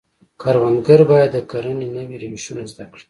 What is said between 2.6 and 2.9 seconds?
زده